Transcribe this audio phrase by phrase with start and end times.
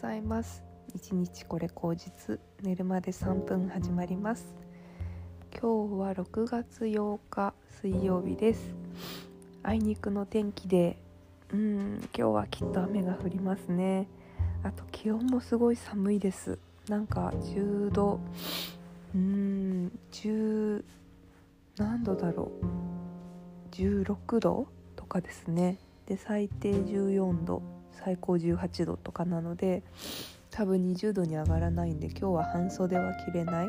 [0.00, 0.62] ざいます。
[0.94, 4.54] 一日これ口実寝るまで3分始まります。
[5.52, 7.52] 今日は6月8日
[7.82, 8.74] 水曜日です。
[9.62, 10.96] あいにくの天気で
[11.52, 14.08] うん今日はきっと雨が降りますね。
[14.62, 16.58] あと気温もすごい寒いです。
[16.88, 18.20] なんか10度
[19.14, 20.82] うん10
[21.76, 23.74] 何度だろう。
[23.74, 25.76] 16度とかですね。
[26.06, 27.79] で最低14度。
[27.92, 29.82] 最高18度とかなので
[30.50, 33.68] 多分20度に上がらないんで今日は半袖は着れない。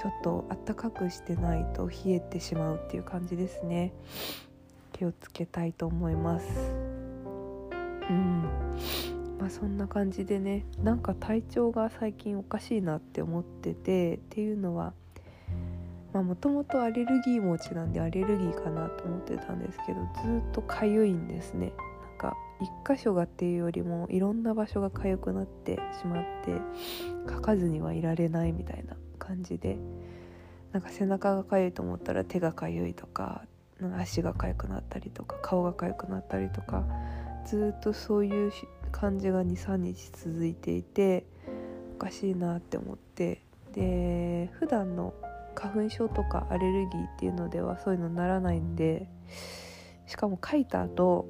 [0.00, 3.92] ちょっと暖かくしてないと冷えてしまうっていう感じですね。
[4.92, 6.46] 気をつけたいと思います。
[8.10, 8.42] うん。
[9.38, 14.92] まあそんな感じでねなんか体調が最近おかしいなって思っててっていうのは
[16.12, 21.72] まあもともとアレルギー持ちなんでアレルギーかなと思ってたんですけどずっとかゆいんですね。
[22.64, 26.60] 一箇所がっていうよりもいろんな場所が痒くなってしまって
[27.28, 29.78] 書かずにはいられないみたいな感じで
[30.72, 33.42] なんか背中が痒いと思ったら手が痒いとか
[33.98, 36.84] 足が痒くなったりとか顔が痒くなったりとか
[37.44, 38.52] ずっとそういう
[38.90, 41.26] 感じが23日続いていて
[41.96, 43.42] おかしいなって思って
[43.74, 45.12] で普段の
[45.54, 49.08] 花粉症とかアレルギーっていうのではそういうのならないんで
[50.06, 51.26] しかも書いた後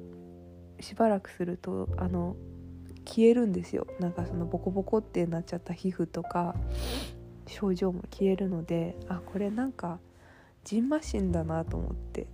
[0.79, 2.35] しばらくするとあの
[3.05, 3.87] 消えるんですよ。
[3.99, 6.55] なんかそのボコボコってなっちゃった皮膚とか
[7.47, 9.99] 症状も消えるのであこれなんか
[10.63, 12.27] じんましんだなと思って。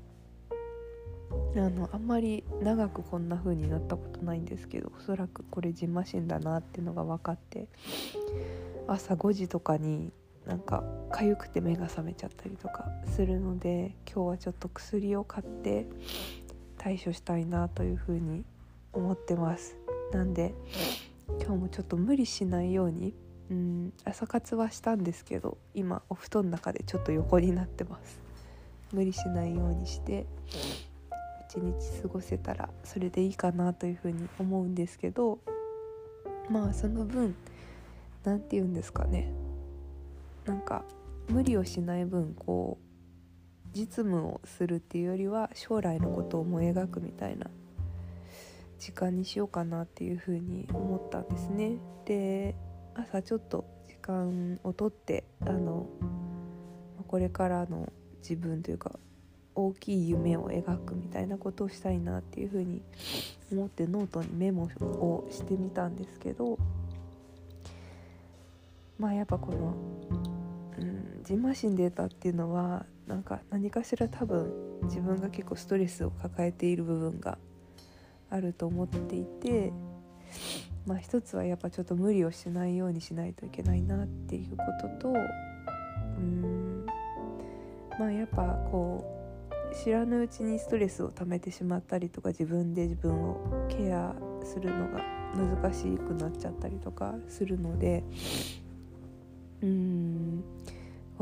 [1.56, 7.67] あのあんまり長くこんな風になったことないんですけどおそらくこれじんましんだなっていうのが分かって
[8.88, 10.12] 朝5時とかに
[10.45, 15.88] なんか痒くて目が覚めちゃったりとかするので今日はちょっと薬を買って
[16.82, 18.44] 対処したいなというふうに
[18.92, 19.78] 思ってます。
[20.12, 20.56] なんで
[21.40, 23.14] 今日もちょっと無理しないように
[23.52, 28.20] うん朝活はしたんですけど今お布団の中でちょっと横になってます。
[28.91, 30.25] 無理しないようにして
[31.47, 35.40] 一日過ごせたらそれでいいかなというふうに思うんですけど
[36.50, 37.36] まあその分
[38.24, 39.31] 何て言うんですかね。
[40.46, 40.84] なんか
[41.30, 42.91] 無理をしない分こう
[43.74, 47.48] 実務をするっていうよりは将来のことを思い描くみたいな
[48.80, 51.78] 時間にしようかなっていうふうに思ったんですね。
[52.06, 52.56] で
[52.96, 55.88] 朝ちょっと時間をとってあの
[57.08, 58.92] これからの自分というか
[59.56, 62.82] 大きい夢を描くみたいなことをしたいなっていうふうに
[63.52, 66.58] 思ってノートにメモをしてみたんですけど
[68.98, 69.76] まあやっぱこの、
[71.22, 77.38] うん、ジンマシンデータっていうのはなんか何かしら多分自分が結構ストレスを抱えている部分が
[78.30, 79.74] あると思っていて
[80.86, 84.66] まあ一つはやっぱちょっと無理をしないようにしないといけないなっていうこ
[85.00, 85.14] とと
[86.18, 86.86] うん
[88.00, 89.06] まあやっぱこ
[89.72, 95.02] う知らぬうちにストレスを溜めてしまったりとか自分で自分をケアするのが
[95.36, 98.03] 難しくなっちゃったりとかするので
[99.62, 100.44] うん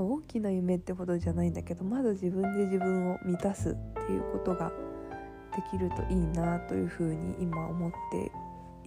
[0.01, 4.71] 大きな夢ってほどじゃないんだけどまず自分で自分を満たすっていうことが
[5.55, 8.31] できるといいなというふうに今思って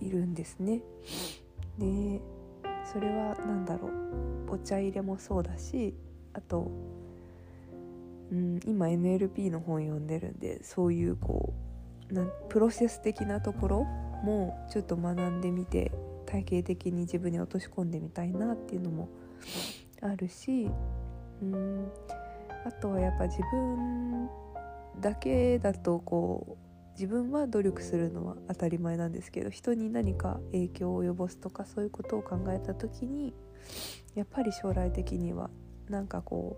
[0.04, 0.80] いるんですね。
[1.78, 2.20] で
[2.84, 5.94] それは何だろうお茶入れもそうだし
[6.34, 6.70] あと、
[8.30, 11.54] うん、今 NLP の本読んでるんでそういうこ
[12.10, 13.84] うなプロセス的なところ
[14.24, 15.92] もちょっと学んでみて
[16.26, 19.08] 体系的に自分に落とし込んでみたいなっていうのも
[20.00, 20.70] あるし
[21.42, 21.92] うん。
[22.64, 24.28] あとはやっぱ自分
[25.00, 33.34] だけだとこう自分は努力するのは当たり前なんですけど人に何か影響を及ぼすとかそういうことを考えた時に
[34.14, 35.50] やっぱり将来的には
[35.88, 36.56] なんかこ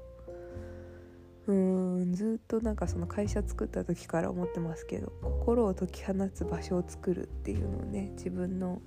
[1.47, 8.81] ううーんずっとなんかその会社作った時から思ってますけど心を解き放つ場所を作るっていうのをね自分の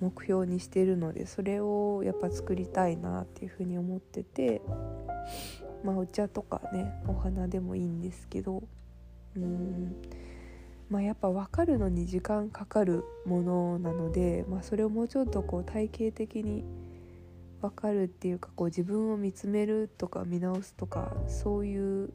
[0.00, 4.62] 目標にしてるのでそれをやっぱ作りたいなっていうふうに思ってて
[5.84, 8.62] まあお茶とかねお花でもいいんですけど
[9.36, 9.96] うん
[10.88, 16.64] まあやっぱ分かるのに時間かかるものなので、まあ、それをもうちょっとこう体系的に
[17.60, 22.10] 分かるっていうかこう自分を見つめるとか見直すとかそういう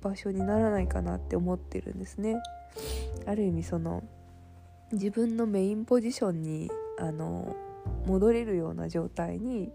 [0.00, 2.36] 場所にならないかなって思ってるんですね。
[3.26, 4.04] ある意味その
[4.92, 7.56] 自分のメインポジションにあの
[8.06, 9.72] 戻れるような状態に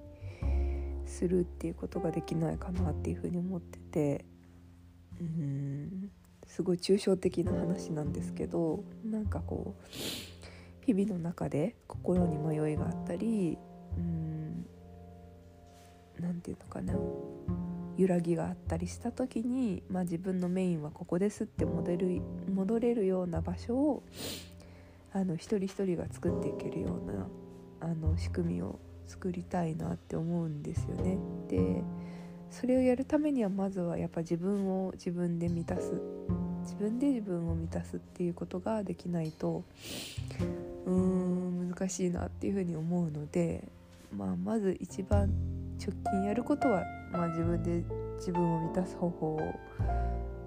[1.06, 4.26] するっていうことができないかなっていうふうに思ってて
[5.20, 6.12] うん
[6.48, 13.58] すごい抽象的な話なんですけどなんかこう日々の中で心に迷いがあったり
[13.98, 14.66] うん
[16.20, 16.94] 何て言うのかな
[17.98, 24.04] 揺らぎがあったりした時に、まあ、自分のメインはここですって戻る戻れるような場所を
[25.14, 27.28] あの一人一人が作っていけるような
[27.82, 31.18] あの仕組みを作りたいなって思うんですよね。
[31.48, 31.84] で
[32.52, 35.94] それをやるためにはまずはやっぱ自分を自分で満たす
[36.64, 39.64] 自分で自分を満たすっていうことができないと
[40.86, 43.68] うーん難しいなっていうふうに思うので、
[44.16, 45.30] まあ、まず一番
[45.80, 47.84] 直近やることは、まあ、自分で
[48.18, 49.40] 自分を満たす方法を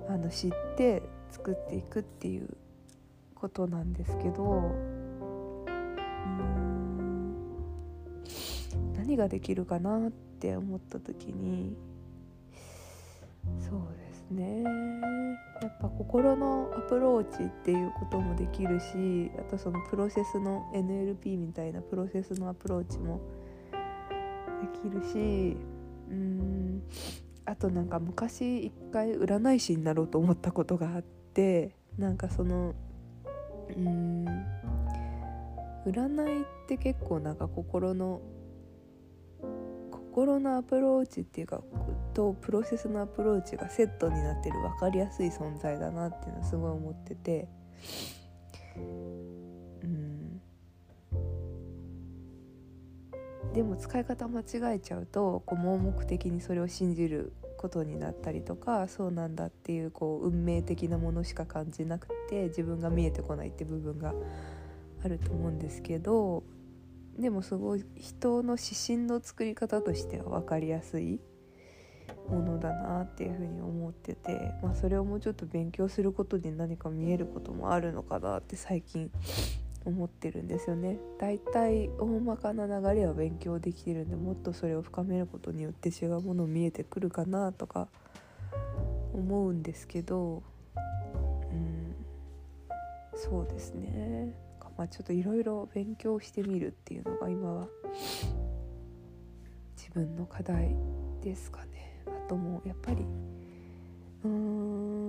[0.09, 2.49] あの知って作っていくっていう
[3.43, 7.35] ことなんですけどうん
[8.97, 11.77] 何ができるかなって思った時に
[13.59, 14.63] そうですね。
[15.61, 23.21] やっぱ心のアプローチっていうこともできるしあとそのプロセスの NLP みたいなプロセスのアプローチも
[24.61, 25.57] できるし
[26.11, 26.83] うん
[27.45, 32.75] あとなんか昔一回占い師になろうと思ったことがあってなんかその
[33.77, 34.47] うん。
[35.87, 38.21] 占いって結構なんか心の
[39.91, 41.63] 心のアプローチっていうか
[42.13, 47.49] とプロセスのアプローチがセットになってる分かりやすい存在だなっていうのはすごい思ってて。
[48.77, 50.41] うん。
[53.55, 57.33] でも使い方間違えちゃうとこう盲目的にそれを信じる
[57.63, 64.13] ことになったりとかそうなんだっていうこう運命的なものしか感じなくて自分が見えてこないって部分が
[65.05, 66.43] あると思うんですけど
[67.17, 71.21] でもすごい人の指針の作り方としては分かりやすい
[72.29, 79.11] ものだなっていうふうに思ってて、まあ、それをもうちょっと勉強することで何か見えることもあるのかなって最近
[79.85, 80.99] 思ってるんですよね。
[81.19, 87.89] だいたい大まかな流れは勉強できてるんでもっとそれを深めることによって違うもの見えてくるかなとか
[89.13, 90.43] 思うんですけど
[91.51, 91.95] うん
[93.15, 94.35] そうですね
[94.77, 97.69] まあ、ちょっといろいろ勉強してみるっていうのが今は
[99.77, 100.77] 自分の課題
[101.23, 103.05] ですかねあともうやっぱり
[104.25, 105.02] うーん、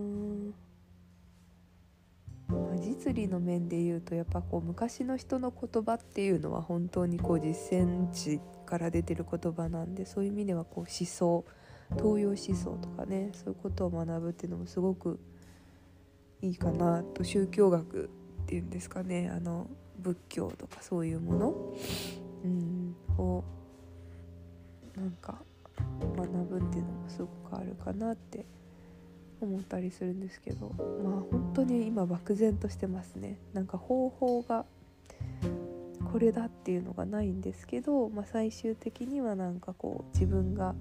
[2.83, 11.45] 実利の面で言うとやっぱこう昔の人の言葉っていうのは本当にこう実践値から出てる言葉なんでそういう意味ではこう思想
[11.95, 15.19] 東洋思想とかねそういうことを学ぶっていうのもすごく
[16.41, 18.09] いいかなと宗教学
[18.43, 19.67] っていうんですかねあの
[19.99, 21.55] 仏教とかそういうもの、
[22.43, 23.43] うん、を
[24.95, 25.41] なんか
[26.01, 28.45] 学ぶっていうのもすごくあるかなって
[29.43, 30.71] 思ったりするんですけど
[31.03, 33.37] まあ本当に今漠然としてますね。
[33.53, 34.65] なんか方法が
[36.11, 40.75] これだっていうのがないんですけど、まあ、最終的にはなんかこう自分が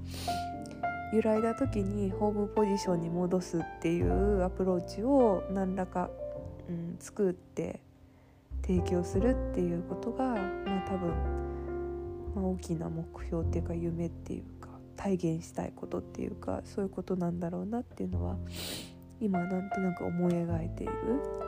[1.14, 6.10] 揺らいだ時にホームポジションに戻すっていうアプローチを何らか
[6.68, 7.80] うん、作って
[8.62, 11.08] 提供するっていうことが、まあ、多分、
[12.34, 14.68] まあ、大きな目標っていうか夢っていうか
[15.02, 18.36] 体現したいことっていうかそういうことなんだろうなっていうのは
[19.20, 20.92] 今なんとなく思い描いている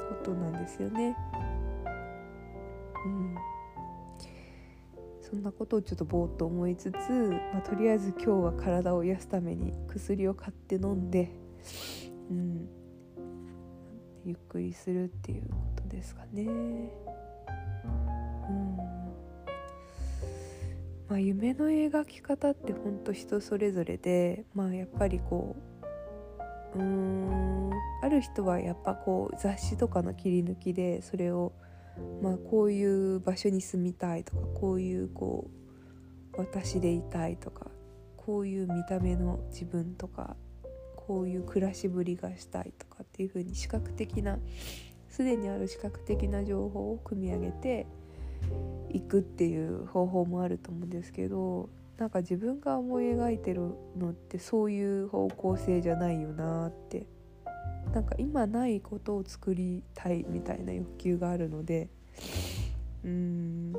[0.08, 1.16] ことなんですよね。
[3.06, 3.34] うん、
[5.20, 7.12] そんなことをちょっとぼーっと思いつつ、
[7.52, 11.30] まあ、とりあえず今日は体を癒すために薬を買って飲んで、
[12.30, 12.68] うん、
[14.24, 16.48] ゆっくりするっていうことですかね。
[21.08, 25.54] まあ、夢の描き方ってほんと人それぞれで、まあ、やっぱりこ
[26.74, 27.70] ううーん
[28.02, 31.52] ある人はやっぱこう雑誌とかの切り抜きでそれを、
[32.22, 35.50] まあ、こういう場所に住みたいとかこういうこ
[36.32, 37.66] う私でいたいとか
[38.16, 40.36] こういう見た目の自分とか
[40.96, 44.38] こういう暮らしぶりがしたいとかっていう風に視覚的な
[45.08, 47.86] すでにある視覚的な情報を組み上げて
[48.90, 57.06] いくっていう方法もあると思うんですけどなんか自分が思い描いてるのってそういう方向性じゃないよなって。
[57.92, 61.88] なんか今ないことを作りたいみたいな欲求があるので。
[63.04, 63.72] うーん。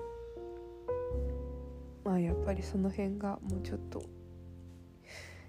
[2.05, 4.03] まあやっぱりその辺がもうちょっと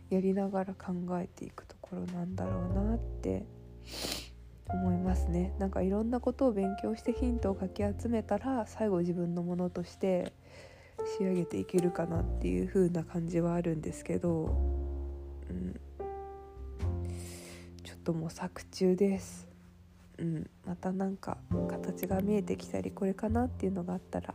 [0.09, 3.45] やりながら考えていくところなんだろうなって
[4.69, 5.55] 思いますね。
[5.59, 10.33] なんかいろんなことを勉強してヒントをかき集めたら最後自分のものとして
[11.19, 14.57] 仕上げていけるかなっていう風な感じはあるんですけど、
[15.51, 15.81] うん、
[17.85, 19.47] ちょっと模索中です。
[20.19, 21.37] うん、またなんか
[21.69, 24.29] 形が見えてきたりこれかなっていうのがあったら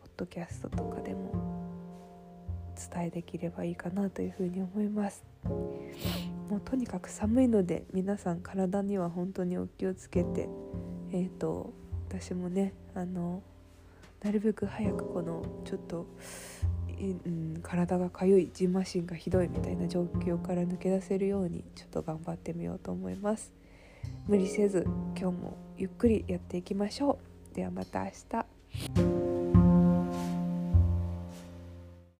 [0.00, 1.32] ポッドキャストとかでも
[2.92, 5.24] 伝えできればいいかなというふうに思います。
[6.48, 10.48] もうとにかく寒いので皆さん体には本当にお気をつけて
[11.12, 11.72] えっ、ー、と
[12.08, 13.42] 私もねあの
[14.22, 16.06] なるべく早くこのちょっと、
[17.00, 23.52] うん、体がかゆいじんましんがひどいみたいな状況から抜け出せるようにちょっと頑張ってみようと思います。
[24.26, 24.84] 無理せず
[25.16, 27.18] 今日もゆっくりやっていきましょ
[27.52, 27.54] う。
[27.54, 28.10] ではまた明
[29.04, 29.27] 日。